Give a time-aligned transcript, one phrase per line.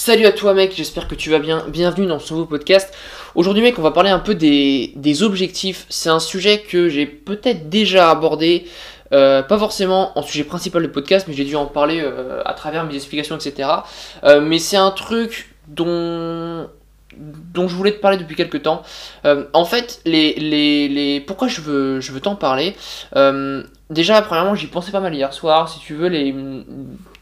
[0.00, 1.64] Salut à toi mec, j'espère que tu vas bien.
[1.66, 2.94] Bienvenue dans ce nouveau podcast.
[3.34, 5.86] Aujourd'hui mec, on va parler un peu des, objectifs.
[5.88, 8.68] C'est un sujet que j'ai peut-être déjà abordé,
[9.12, 12.54] euh, pas forcément en sujet principal du podcast, mais j'ai dû en parler euh, à
[12.54, 13.68] travers mes explications, etc.
[14.22, 16.68] Euh, mais c'est un truc dont
[17.16, 18.82] dont je voulais te parler depuis quelques temps.
[19.24, 22.76] Euh, en fait, les, les, pourquoi je veux, je veux t'en parler?
[23.16, 25.70] Euh, Déjà, premièrement, j'y pensais pas mal hier soir.
[25.70, 26.34] Si tu veux, les,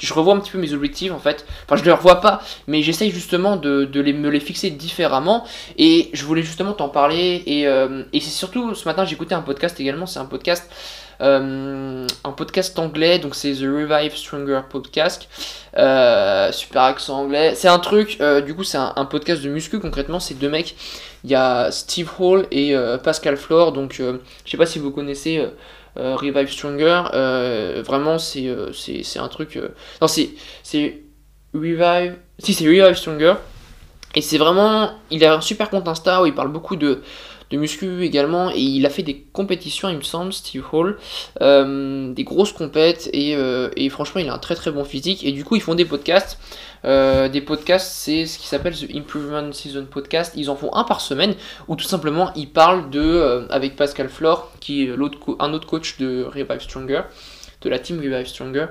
[0.01, 1.47] je revois un petit peu mes objectifs en fait.
[1.65, 5.45] Enfin, je les revois pas, mais j'essaye justement de, les, me les fixer différemment.
[5.79, 7.45] Et je voulais justement t'en parler.
[7.47, 10.07] Et, euh, et c'est surtout ce matin, écouté un podcast également.
[10.07, 10.69] C'est un podcast
[11.21, 15.29] un podcast anglais, donc c'est The Revive Stronger Podcast.
[15.77, 17.55] Euh, super accent anglais.
[17.55, 20.21] C'est un truc, euh, du coup, c'est un, podcast de muscu concrètement.
[20.21, 20.75] C'est deux mecs.
[21.25, 23.73] Il y a Steve Hall et euh, Pascal Flore.
[23.73, 25.47] Donc, je sais pas si vous connaissez.
[25.99, 27.05] Revive Stronger,
[27.87, 29.59] vraiment c'est c'est un truc.
[30.03, 30.31] non, c'est
[31.55, 32.17] Revive.
[32.39, 33.35] Si, c'est Revive Stronger.
[34.15, 34.91] Et c'est vraiment.
[35.11, 37.03] Il a un super compte Insta où il parle beaucoup de,
[37.51, 40.99] de muscu également et il a fait des compétitions il me semble Steve Hall
[41.41, 45.25] euh, des grosses compètes et, euh, et, franchement il a un très très bon physique
[45.25, 46.39] et du coup ils font des podcasts
[46.85, 50.85] euh, des podcasts c'est ce qui s'appelle The Improvement Season Podcast ils en font un
[50.85, 51.35] par semaine
[51.69, 55.99] où tout simplement ils parlent de avec Pascal Flore qui est l'autre un autre coach
[55.99, 57.03] de Revive Stronger
[57.63, 58.67] de la team Revive Stronger,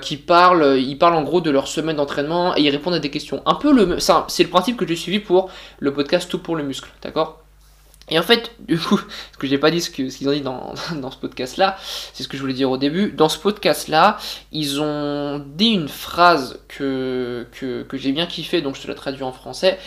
[0.00, 3.10] qui parlent, ils parlent en gros de leur semaine d'entraînement et ils répondent à des
[3.10, 3.42] questions.
[3.46, 6.62] Un peu le, c'est le principe que j'ai suivi pour le podcast Tout pour le
[6.62, 7.41] muscle, d'accord?
[8.12, 9.00] Et en fait, du coup,
[9.32, 11.76] ce que j'ai pas dit, ce qu'ils ont dit dans, dans ce podcast-là,
[12.12, 13.10] c'est ce que je voulais dire au début.
[13.10, 14.18] Dans ce podcast-là,
[14.52, 18.94] ils ont dit une phrase que, que, que j'ai bien kiffé, donc je te la
[18.94, 19.78] traduis en français.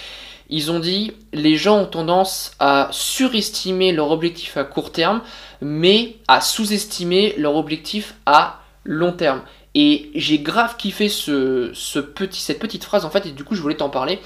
[0.49, 5.21] Ils ont dit les gens ont tendance à surestimer leur objectif à court terme,
[5.61, 9.41] mais à sous-estimer leur objectif à long terme.
[9.77, 13.55] Et j'ai grave kiffé ce, ce, petit, cette petite phrase en fait, et du coup
[13.55, 14.19] je voulais t'en parler.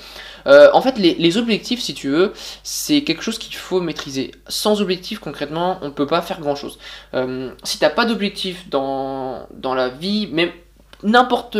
[0.47, 4.31] Euh, en fait, les, objectifs, si tu veux, c'est quelque chose qu'il faut maîtriser.
[4.47, 6.79] Sans objectif, concrètement, on ne peut pas faire grand chose.
[7.13, 10.51] Euh, si t'as pas d'objectif dans, dans la vie, même
[11.03, 11.57] n'importe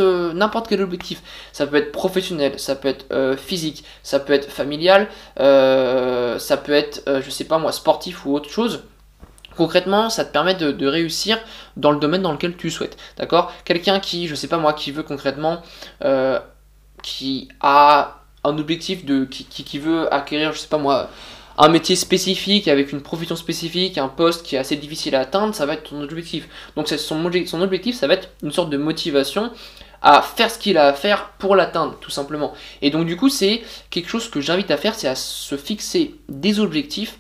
[0.68, 1.22] quel objectif
[1.54, 5.08] ça peut être professionnel ça peut être euh, physique ça peut être familial
[5.40, 8.84] euh, ça peut être je sais pas moi sportif ou autre chose
[9.56, 11.40] concrètement ça te permet de, réussir
[11.78, 13.54] dans le domaine dans lequel tu souhaites d'accord?
[13.64, 15.62] Quelqu'un qui je sais pas moi qui veut concrètement
[17.02, 21.10] qui a un objectif de qui, qui, qui, veut acquérir, je sais pas moi,
[21.58, 25.54] un métier spécifique avec une profession spécifique, un poste qui est assez difficile à atteindre,
[25.54, 26.48] ça va être ton objectif.
[26.76, 26.98] Donc son,
[27.46, 29.52] son objectif, ça va être une sorte de motivation
[30.02, 32.54] à faire ce qu'il a à faire pour l'atteindre, tout simplement.
[32.82, 36.16] Et donc du coup, c'est quelque chose que j'invite à faire, c'est à se fixer
[36.30, 37.20] des objectifs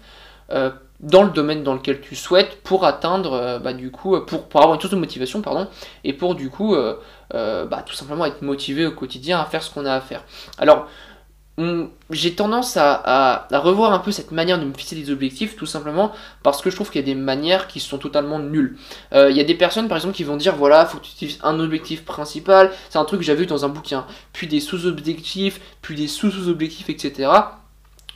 [0.52, 0.70] euh,
[1.00, 4.62] dans le domaine dans lequel tu souhaites pour atteindre, euh, bah, du coup, pour, pour,
[4.62, 5.68] avoir une source de motivation, pardon,
[6.04, 6.96] et pour du coup, euh,
[7.34, 10.24] euh, bah, tout simplement être motivé au quotidien à faire ce qu'on a à faire.
[10.58, 10.88] Alors,
[12.10, 16.12] j'ai tendance à, revoir un peu cette manière de me fixer des objectifs, tout simplement
[16.44, 18.78] parce que je trouve qu'il y a des manières qui sont totalement nulles.
[19.14, 21.12] Euh, il y a des personnes, par exemple, qui vont dire voilà, faut que tu
[21.12, 24.60] utilises un objectif principal, c'est un truc que j'avais vu dans un bouquin, puis des
[24.60, 27.30] sous-objectifs, puis des sous-sous-objectifs, etc.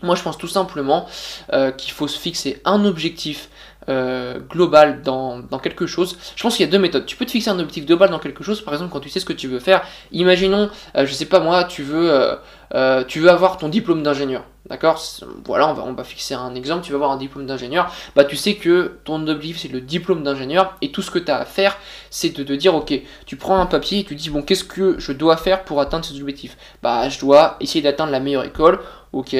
[0.03, 1.07] Moi, je pense tout simplement
[1.53, 3.49] euh, qu'il faut se fixer un objectif
[3.89, 6.17] euh, global dans, quelque chose.
[6.35, 7.05] Je pense qu'il y a deux méthodes.
[7.05, 9.19] Tu peux te fixer un objectif global dans quelque chose, par exemple quand tu sais
[9.19, 9.81] ce que tu veux faire.
[10.11, 12.37] Imaginons, euh, je sais pas moi, tu veux,
[12.73, 14.43] euh, tu veux avoir ton diplôme d'ingénieur.
[14.69, 15.01] D'accord
[15.45, 16.85] Voilà, on va, on va fixer un exemple.
[16.85, 17.93] Tu vas avoir un diplôme d'ingénieur.
[18.15, 21.29] Bah, tu sais que ton objectif c'est le diplôme d'ingénieur et tout ce que tu
[21.31, 21.77] as à faire,
[22.09, 22.93] c'est de te dire ok,
[23.25, 26.05] tu prends un papier et tu dis bon, qu'est-ce que je dois faire pour atteindre
[26.05, 26.57] ces objectifs?
[26.81, 28.79] Bah, je dois essayer d'atteindre la meilleure école
[29.13, 29.35] ok.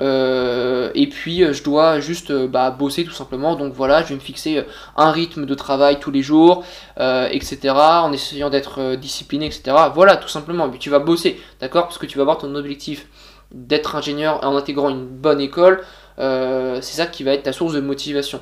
[0.00, 3.54] Euh, et puis je dois juste euh, bah, bosser tout simplement.
[3.54, 4.64] Donc voilà, je vais me fixer
[4.96, 6.64] un rythme de travail tous les jours,
[6.98, 7.74] euh, etc.
[7.74, 9.76] En essayant d'être discipliné, etc.
[9.94, 10.66] Voilà, tout simplement.
[10.66, 11.84] Et puis tu vas bosser, d'accord?
[11.84, 13.06] Parce que tu vas avoir ton objectif
[13.52, 15.84] d'être ingénieur en intégrant une bonne école.
[16.18, 18.40] c'est ça qui va être ta source de motivation.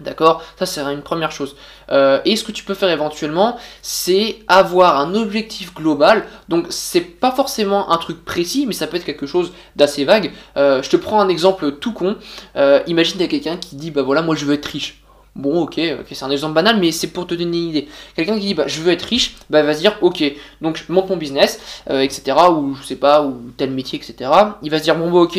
[0.00, 0.42] D'accord?
[0.58, 1.54] Ça, c'est une première chose.
[1.90, 6.24] Euh, et ce que tu peux faire éventuellement, c'est avoir un objectif global.
[6.48, 10.32] Donc, c'est pas forcément un truc précis, mais ça peut être quelque chose d'assez vague.
[10.56, 12.16] Euh, je te prends un exemple tout con.
[12.56, 15.01] Euh, imagine, a quelqu'un qui dit Bah voilà, moi je veux être riche.
[15.34, 15.80] Bon, ok,
[16.10, 17.88] c'est un exemple banal, mais c'est pour te donner une idée.
[18.14, 20.22] Quelqu'un qui dit bah je veux être riche, bah va se dire ok,
[20.60, 21.58] donc je monte mon business,
[21.88, 22.36] euh, etc.
[22.50, 24.30] Ou je sais pas, ou tel métier, etc.
[24.62, 25.38] Il va se dire bon bah ok,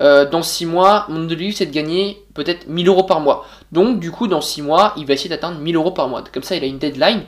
[0.00, 3.46] euh, dans 6 mois, mon objectif c'est de gagner peut-être 1000 euros par mois.
[3.72, 6.24] Donc du coup dans 6 mois, il va essayer d'atteindre 1000 euros par mois.
[6.32, 7.22] Comme ça il a une deadline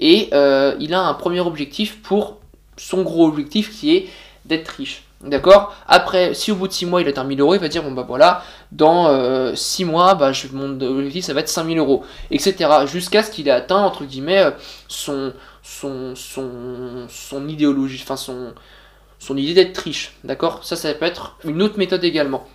[0.00, 2.40] et euh, il a un premier objectif pour
[2.76, 4.08] son gros objectif qui est
[4.44, 5.04] d'être riche.
[5.24, 5.74] D'accord?
[5.88, 7.92] Après, si au bout de 6 mois il atteint 1000 euros, il va dire bon
[7.92, 8.42] bah voilà,
[8.72, 12.70] dans euh, 6 mois, bah, je, mon objectif ça va être 5000 euros, etc.
[12.86, 14.44] Jusqu'à ce qu'il ait atteint entre guillemets
[14.86, 15.32] son,
[15.62, 18.52] son, son, son idéologie, enfin son
[19.24, 20.64] son idée d'être riche, d'accord?
[20.64, 22.46] Ça, ça peut être une autre méthode également.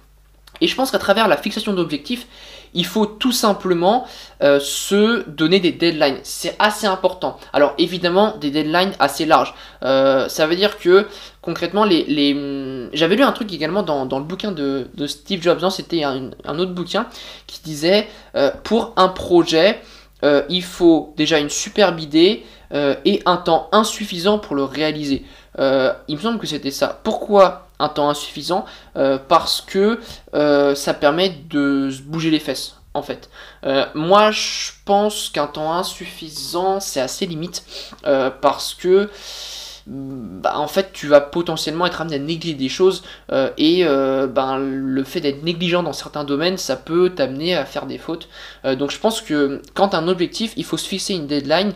[0.62, 2.28] Et je pense qu'à travers la fixation d'objectifs,
[2.74, 4.06] il faut tout simplement
[4.42, 6.18] euh, se donner des deadlines.
[6.24, 7.38] C'est assez important.
[7.54, 9.54] Alors évidemment, des deadlines assez larges.
[9.84, 11.08] Euh, ça veut dire que
[11.42, 16.32] concrètement, hum, j'avais lu un truc également dans, le bouquin de, Steve Jobs, c'était un,
[16.60, 17.08] autre bouquin
[17.48, 19.82] qui disait euh, pour un projet,
[20.50, 22.44] il faut déjà une superbe idée
[22.74, 25.24] et un temps insuffisant pour le réaliser.
[25.58, 27.00] il me semble que c'était ça.
[27.04, 28.66] Pourquoi un temps insuffisant
[28.96, 30.00] euh, parce que
[30.34, 33.30] euh, ça permet de se bouger les fesses en fait.
[33.66, 37.64] Euh, moi je pense qu'un temps insuffisant c'est assez limite
[38.42, 39.10] parce que
[39.88, 43.04] bah, en fait tu vas potentiellement être amené à négliger des choses
[43.58, 47.98] et ben, le fait d'être négligent dans certains domaines ça peut t'amener à faire des
[47.98, 48.30] fautes.
[48.64, 51.74] donc je pense que quand un objectif il faut se fixer une deadline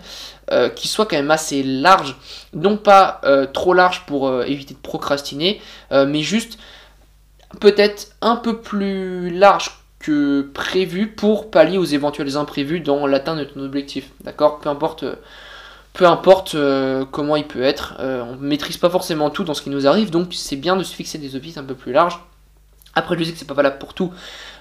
[0.51, 2.17] euh, qui soit quand même assez large,
[2.53, 5.61] non pas euh, trop large pour euh, éviter de procrastiner,
[5.91, 6.59] mais juste
[7.61, 13.45] peut-être un peu plus large que prévu pour pallier aux éventuels imprévus dans l'atteinte de
[13.45, 14.09] ton objectif.
[14.25, 14.59] D'accord?
[14.59, 15.05] Peu importe
[15.93, 16.55] peu importe
[17.11, 20.09] comment il peut être, on ne maîtrise pas forcément tout dans ce qui nous arrive,
[20.09, 22.19] donc c'est bien de se fixer des objectifs un peu plus larges.
[22.95, 24.13] Après, je sais que c'est pas valable pour tout.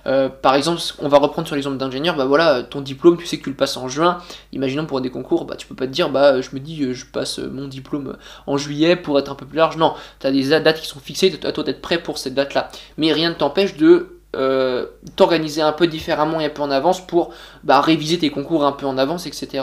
[0.07, 3.39] Euh, par exemple, on va reprendre sur l'exemple d'ingénieur, bah voilà, ton diplôme, tu sais
[3.39, 4.19] que tu le passes en juin.
[4.53, 6.95] Imaginons pour des concours, bah tu peux pas te dire, bah je me dis, euh,
[6.95, 9.77] je passe mon diplôme en juillet pour être un peu plus large.
[9.77, 12.71] Non, tu as des dates qui sont fixées, à toi d'être prêt pour cette date-là.
[12.97, 17.07] Mais rien ne t'empêche de euh, t'organiser un peu différemment et un peu en avance
[17.07, 19.63] pour bah, réviser tes concours un peu en avance, etc.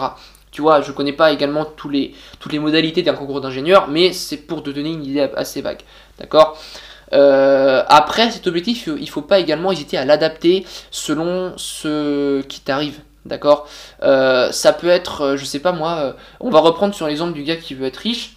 [0.51, 4.63] Tu vois, je connais pas également toutes les modalités d'un concours d'ingénieur, mais c'est pour
[4.63, 5.81] te donner une idée assez vague.
[6.19, 6.57] D'accord?
[7.13, 12.61] Euh, après, cet objectif, il ne faut pas également hésiter à l'adapter selon ce qui
[12.61, 12.99] t'arrive.
[13.25, 13.67] D'accord?
[14.01, 17.43] Euh, Ça peut être, euh, je sais pas moi, on va reprendre sur l'exemple du
[17.43, 18.35] gars qui veut être riche.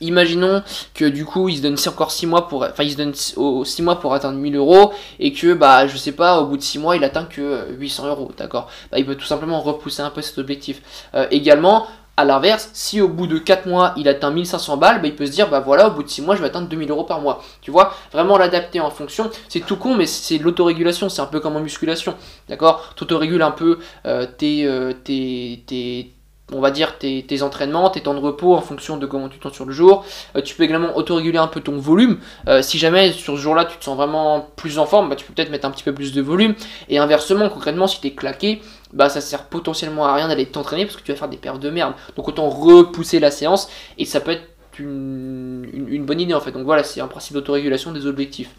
[0.00, 0.62] Imaginons
[0.94, 4.00] que du coup il se donne encore 6 mois pour enfin se donne 6 mois
[4.00, 6.96] pour atteindre 1000 euros et que bah je sais pas au bout de 6 mois
[6.96, 8.68] il atteint que 800 euros d'accord?
[8.90, 10.82] Bah, il peut tout simplement repousser un peu cet objectif
[11.30, 11.86] également
[12.20, 15.26] a l'inverse, si au bout de 4 mois il atteint 1500 balles, bah, il peut
[15.26, 17.20] se dire bah voilà, au bout de 6 mois je vais atteindre 2000 euros par
[17.20, 17.42] mois.
[17.62, 19.30] Tu vois, vraiment l'adapter en fonction.
[19.48, 22.14] C'est tout con, mais c'est l'autorégulation, c'est un peu comme en musculation.
[22.48, 22.94] D'accord?
[22.96, 23.04] Tu
[23.42, 26.12] un peu euh, euh, tes, tes,
[26.52, 29.44] on va dire tes, entraînements, tes temps de repos en fonction de comment tu te
[29.44, 30.04] sens sur le jour.
[30.36, 32.18] Euh, tu peux également autoréguler un peu ton volume.
[32.62, 35.32] si jamais sur ce jour-là tu te sens vraiment plus en forme, bah, tu peux
[35.32, 36.54] peut-être mettre un petit peu plus de volume.
[36.88, 38.60] Et inversement, concrètement, si tu es claqué,
[38.92, 41.60] bah ça sert potentiellement à rien d'aller t'entraîner parce que tu vas faire des pertes
[41.60, 41.94] de merde.
[42.16, 43.68] Donc autant repousser la séance
[43.98, 44.48] et ça peut être
[44.78, 46.52] une, bonne idée en fait.
[46.52, 48.50] Donc voilà, c'est un principe d'autorégulation des objectifs.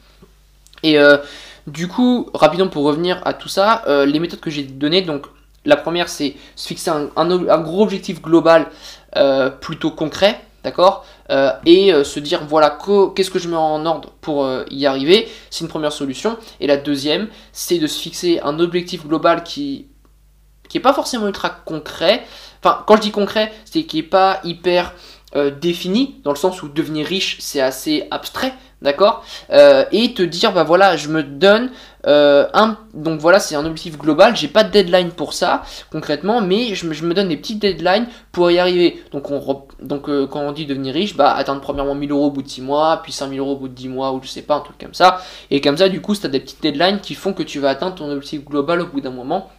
[0.83, 1.17] Et euh,
[1.67, 5.25] du coup, rapidement pour revenir à tout ça, euh, les méthodes que j'ai données, donc
[5.65, 8.67] la première c'est se fixer un, gros objectif global
[9.15, 11.05] euh, plutôt concret, d'accord
[11.65, 12.77] Et se dire voilà
[13.15, 16.37] qu'est-ce que je mets en ordre pour y arriver, c'est une première solution.
[16.59, 19.87] Et la deuxième, c'est de se fixer un objectif global qui
[20.71, 22.23] qui est pas forcément ultra concret.
[22.63, 24.93] Enfin, quand je dis concret, c'est qui est pas hyper
[25.35, 30.21] euh, défini, dans le sens où devenir riche, c'est assez abstrait, d'accord euh, Et te
[30.21, 31.71] dire, bah voilà, je me donne
[32.07, 32.47] euh.
[32.93, 36.85] Donc voilà, c'est un objectif global, j'ai pas de deadline pour ça, concrètement, mais je
[36.85, 39.01] me, donne des petites deadlines pour y arriver.
[39.11, 42.41] Donc, on, donc quand on dit devenir riche, bah atteindre premièrement 1000 euros au bout
[42.41, 44.55] de 6 mois, puis 5000 euros au bout de 10 mois, ou je sais pas,
[44.55, 45.21] un truc comme ça.
[45.49, 47.69] Et comme ça, du coup, tu as des petites deadlines qui font que tu vas
[47.69, 49.49] atteindre ton objectif global au bout d'un moment.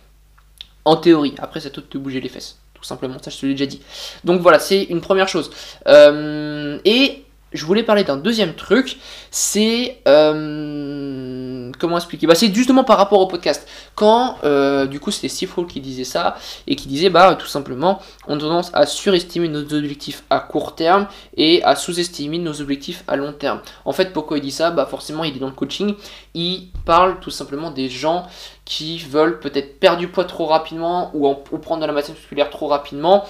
[0.85, 1.35] En théorie.
[1.39, 2.59] Après, c'est tout de te bouger les fesses.
[2.75, 3.17] Tout simplement.
[3.23, 3.81] Ça, je te l'ai déjà dit.
[4.25, 5.51] Donc voilà, c'est une première chose.
[5.87, 8.99] Euh, et je voulais parler d'un deuxième truc,
[9.31, 12.27] c'est euh, comment expliquer?
[12.27, 13.69] Bah c'est justement par rapport au podcast.
[13.95, 17.47] Quand euh, du coup c'était Steve Hall qui disait ça et qui disait bah tout
[17.47, 21.07] simplement on tendance à surestimer nos objectifs à court terme
[21.37, 23.61] et à sous-estimer nos objectifs à long terme.
[23.85, 24.71] En fait pourquoi il dit ça?
[24.71, 25.95] Bah forcément il est dans le coaching,
[26.35, 28.27] il parle tout simplement des gens
[28.65, 32.49] qui veulent peut-être perdre du poids trop rapidement ou, ou prendre de la masse musculaire
[32.51, 33.25] trop rapidement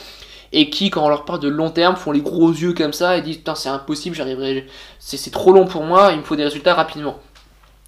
[0.52, 3.16] et qui, quand on leur parle de long terme, font les gros yeux comme ça
[3.16, 4.66] et disent Putain, c'est impossible, j'arriverai,
[4.99, 7.18] c'est trop long pour moi, il me faut des résultats rapidement.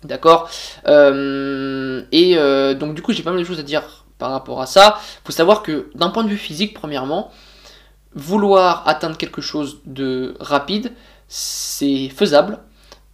[0.02, 0.50] D'accord?
[0.86, 4.60] Euh, Et euh, donc, du coup, j'ai pas mal de choses à dire par rapport
[4.60, 4.98] à ça.
[4.98, 7.30] Il faut savoir que, d'un point de vue physique, premièrement,
[8.14, 10.92] vouloir atteindre quelque chose de rapide,
[11.28, 12.58] c'est faisable,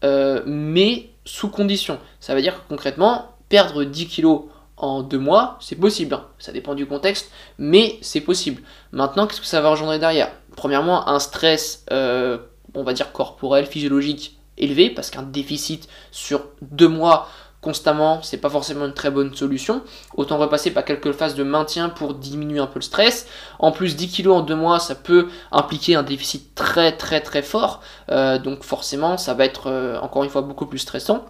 [0.05, 1.99] euh, mais sous condition.
[2.21, 4.43] Ça veut dire que concrètement, perdre 10 kilos
[4.83, 6.15] en deux mois, c'est possible.
[6.15, 6.25] Hein.
[6.39, 8.63] Ça dépend du contexte, mais c'est possible.
[8.93, 10.31] Maintenant, qu'est-ce que ça va engendrer derrière?
[10.57, 12.39] Premièrement, un stress, euh,
[12.75, 17.29] on va dire corporel, physiologique élevé, parce qu'un déficit sur deux mois
[17.61, 19.83] constamment, c'est pas forcément une très bonne solution.
[20.17, 23.27] Autant repasser par quelques phases de maintien pour diminuer un peu le stress.
[23.59, 27.43] En plus, 10 kg en deux mois, ça peut impliquer un déficit très très très
[27.43, 27.83] fort.
[28.11, 31.27] Euh, donc forcément, ça va être euh, encore une fois beaucoup plus stressant.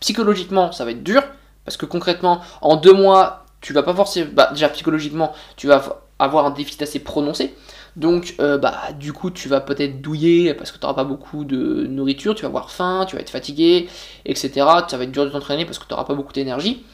[0.00, 1.22] Psychologiquement, ça va être dur.
[1.64, 4.30] Parce que concrètement, en deux mois, tu vas pas forcément.
[4.32, 7.54] Bah, déjà psychologiquement, tu vas avoir un déficit assez prononcé.
[7.96, 11.44] Donc, euh, bah, du coup, tu vas peut-être douiller parce que tu n'auras pas beaucoup
[11.44, 13.88] de nourriture, tu vas avoir faim, tu vas être fatigué,
[14.24, 14.66] etc.
[14.88, 16.84] Ça va être dur de t'entraîner parce que tu n'auras pas beaucoup d'énergie.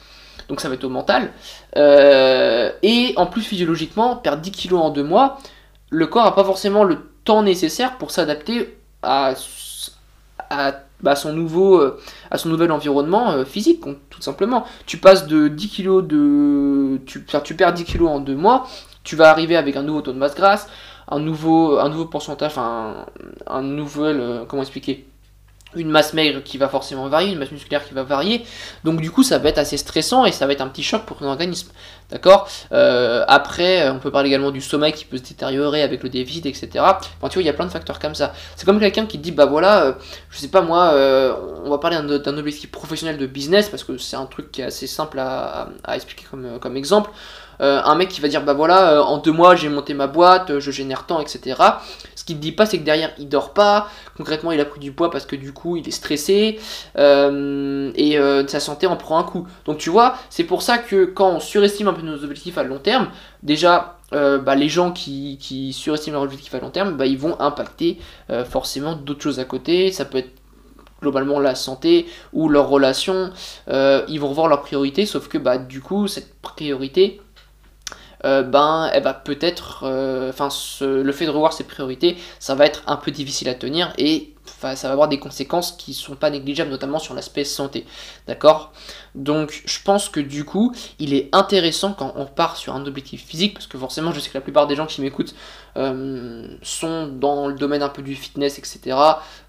[0.48, 1.32] Donc, ça va être au mental.
[1.76, 5.38] Euh, et en plus, physiologiquement, perdre 10 kilos en deux mois,
[5.90, 9.34] le corps n'a pas forcément le temps nécessaire pour s'adapter à,
[11.02, 11.98] bah, son nouveau, euh,
[12.30, 14.64] à son nouvel environnement physique, tout simplement.
[14.86, 16.98] Tu passes de 10 kilos de.
[17.06, 18.66] Tu, tu perds 10 kilos en deux mois,
[19.04, 20.68] tu vas arriver avec un nouveau taux de masse grasse,
[21.10, 23.06] un nouveau, un nouveau pourcentage, enfin
[23.46, 25.06] un, nouvel, euh, comment expliquer,
[25.74, 28.44] une masse maigre qui va forcément varier, une masse musculaire qui va varier.
[28.84, 31.04] Donc du coup, ça va être assez stressant et ça va être un petit choc
[31.04, 31.70] pour ton organisme.
[32.10, 36.02] D'accord euh, Après, euh, on peut parler également du sommeil qui peut se détériorer avec
[36.02, 36.70] le déficit, etc.
[36.76, 38.32] Enfin, tu vois, il y a plein de facteurs comme ça.
[38.56, 39.98] C'est comme quelqu'un qui dit, bah voilà,
[40.30, 40.94] je sais pas moi,
[41.64, 44.64] on va parler d'un objectif professionnel de business parce que c'est un truc qui est
[44.64, 46.24] assez simple à, expliquer
[46.60, 47.10] comme exemple.
[47.60, 50.06] Euh, un mec qui va dire bah voilà, euh, en deux mois j'ai monté ma
[50.06, 51.60] boîte, euh, je génère tant, etc.
[52.14, 53.88] Ce qu'il ne dit pas, c'est que derrière il dort pas.
[54.16, 56.58] Concrètement, il a pris du poids parce que du coup il est stressé
[56.96, 59.46] et sa santé en prend un coup.
[59.64, 62.62] Donc tu vois, c'est pour ça que quand on surestime un peu nos objectifs à
[62.62, 63.08] long terme,
[63.42, 67.98] déjà bah, les gens qui, surestiment leurs objectifs à long terme, bah, ils vont impacter
[68.48, 69.92] forcément d'autres choses à côté.
[69.92, 70.32] Ça peut être
[71.00, 73.30] globalement la santé ou leurs relations.
[73.68, 77.20] ils vont revoir leurs priorités, sauf que bah, du coup, cette priorité,
[78.24, 80.48] euh, ben, elle va peut-être, euh, enfin,
[80.80, 84.34] le fait de revoir ses priorités, ça va être un peu difficile à tenir et
[84.60, 87.86] ça va avoir des conséquences qui sont pas négligeables, notamment sur l'aspect santé.
[88.26, 88.72] D'accord?
[89.14, 93.24] Donc, je pense que du coup, il est intéressant quand on part sur un objectif
[93.24, 95.34] physique, parce que forcément, je sais que la plupart des gens qui m'écoutent
[95.76, 98.96] euh, sont dans le domaine un peu du fitness, etc.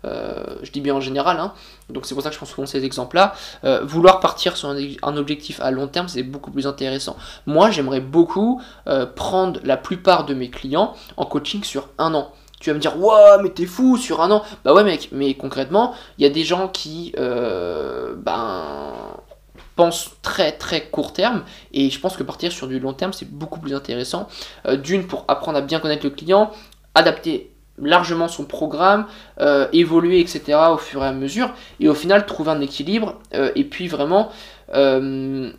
[0.06, 1.54] Euh, je dis bien en général, hein.
[1.90, 3.34] donc c'est pour ça que je pense souvent ces exemples-là.
[3.64, 7.18] Euh, vouloir partir sur un, objectif à long terme, c'est beaucoup plus intéressant.
[7.46, 8.62] Moi, j'aimerais beaucoup
[9.16, 12.32] prendre la plupart de mes clients en coaching sur un an.
[12.60, 14.44] Tu vas me dire, ouais, mais t'es fou sur un an.
[14.66, 18.94] Bah ouais, mec, mais concrètement, il y a des gens qui, ben,
[19.80, 23.32] pensent très très court terme et je pense que partir sur du long terme c'est
[23.32, 24.28] beaucoup plus intéressant.
[24.66, 26.52] Euh, d'une pour apprendre à bien connaître le client,
[26.96, 29.06] adapter largement son programme,
[29.40, 33.52] euh, évoluer etc au fur et à mesure et au final trouver un équilibre euh,
[33.56, 34.32] et puis vraiment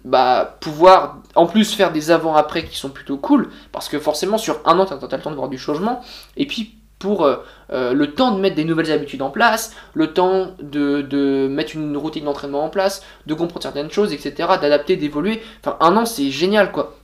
[0.05, 4.61] bah, pouvoir en plus faire des avant-après qui sont plutôt cool parce que forcément sur
[4.67, 6.03] un an tu as, le temps de voir du changement
[6.37, 7.37] et puis pour euh,
[7.73, 11.97] euh, le temps de mettre des nouvelles habitudes en place, le temps de, mettre une
[11.97, 15.43] routine d'entraînement en place, de comprendre certaines choses, etc., d'adapter, d'évoluer.
[15.65, 16.97] Enfin, un an, c'est génial, quoi.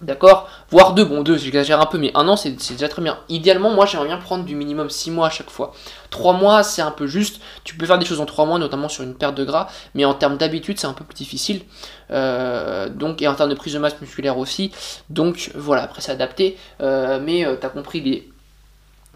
[0.00, 0.48] D'accord?
[0.70, 3.18] Voire deux, bon, deux, j'exagère un peu, mais un an, c'est déjà très bien.
[3.28, 5.72] Idéalement, moi, j'aimerais bien prendre du minimum six mois à chaque fois.
[6.10, 7.40] Trois mois, c'est un peu juste.
[7.64, 10.04] Tu peux faire des choses en trois mois, notamment sur une perte de gras, mais
[10.04, 11.62] en termes d'habitude, c'est un peu plus difficile.
[12.10, 14.72] Euh, donc, et en termes de prise de masse musculaire aussi.
[15.10, 16.56] Donc, voilà, après, c'est adapté.
[16.80, 18.32] mais tu as compris les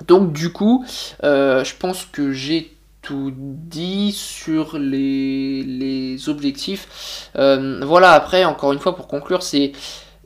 [0.06, 0.84] donc du coup,
[1.22, 7.30] euh, je pense que j'ai tout dit sur les, objectifs.
[7.36, 9.72] Euh, voilà, après, encore une fois, pour conclure, c'est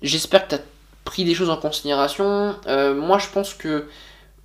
[0.02, 0.64] j'espère que tu as
[1.04, 2.54] pris des choses en considération.
[2.66, 3.86] Euh, moi, je pense que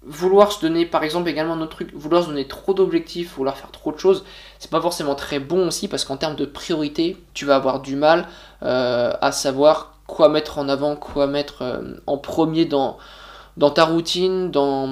[0.04, 3.70] vouloir se donner, par exemple, également notre truc, vouloir se donner trop d'objectifs, vouloir faire
[3.70, 4.24] trop de choses,
[4.60, 7.96] c'est pas forcément très bon aussi parce qu'en termes de priorité, tu vas avoir du
[7.96, 8.28] mal
[8.62, 12.98] à savoir quoi mettre en avant, quoi mettre en premier dans
[13.58, 14.88] dans ta routine, dans,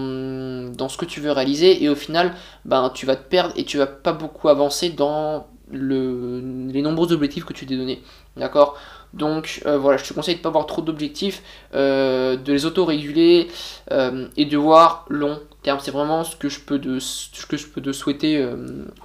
[0.72, 2.34] dans ce que tu veux réaliser, et au final,
[2.66, 7.12] ben, tu vas te perdre et tu vas pas beaucoup avancer dans le, les nombreux
[7.12, 8.02] objectifs que tu t'es donné.
[8.38, 8.78] D'accord?
[9.14, 11.42] Donc euh, voilà, je te conseille de ne pas avoir trop d'objectifs,
[11.74, 13.48] euh, de les auto-réguler
[13.92, 15.80] euh, et de voir long terme.
[15.82, 18.48] C'est vraiment ce que je peux de, ce que je peux te souhaiter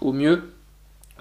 [0.01, 0.54] au mieux.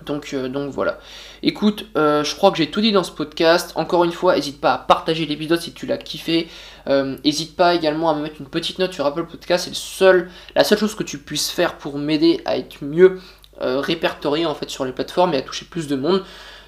[0.05, 1.00] Donc, donc voilà.
[1.43, 3.71] Écoute, je crois que j'ai tout dit dans ce podcast.
[3.75, 6.50] Encore une fois, n'hésite pas à partager l'épisode si tu l'as kiffé.
[6.88, 9.65] N'hésite euh, pas également à me mettre une petite note sur Apple Podcast.
[9.65, 13.21] C'est seul, la seule chose que tu puisses faire pour m'aider à être mieux
[13.62, 16.23] euh, répertorié en fait sur les plateformes et à toucher plus de monde.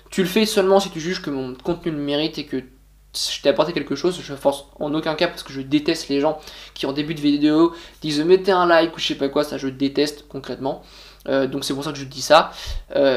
[0.09, 3.41] Tu le fais seulement si tu juges que mon contenu le mérite et que je
[3.41, 6.39] t'ai apporté quelque chose, je force en aucun cas parce que je déteste les gens
[6.73, 9.57] qui en début de vidéo disent mettez un like ou je sais pas quoi, ça
[9.57, 10.83] je déteste concrètement.
[11.27, 12.51] Euh, donc c'est pour ça que je dis ça.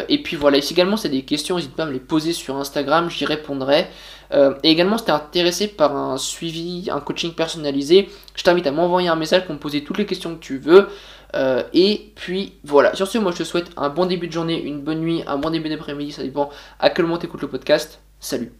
[0.08, 2.56] et puis voilà, si également c'est des questions, n'hésite pas à me les poser sur
[2.56, 3.88] Instagram, j'y répondrai.
[4.32, 8.66] Euh, et également, si tu es intéressé par un suivi, un coaching personnalisé, je t'invite
[8.66, 10.88] à m'envoyer un message pour me poser toutes les questions que tu veux.
[11.34, 14.62] Euh, et puis voilà, sur ce, moi je te souhaite un bon début de journée,
[14.62, 16.50] une bonne nuit, un bon début d'après-midi, ça dépend
[16.80, 18.00] à quel moment tu écoutes le podcast.
[18.18, 18.58] Salut